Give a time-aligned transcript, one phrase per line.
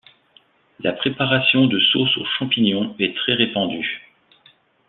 [0.79, 4.01] La préparation de sauces aux champignons est très répandue.